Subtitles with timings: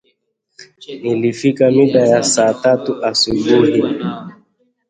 [1.03, 3.83] Nilfika mida ya saa tatu asubuhi